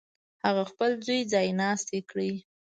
هغه 0.45 0.63
خپل 0.71 0.91
زوی 1.05 1.21
ځایناستی 1.33 1.99
کړي. 2.09 2.31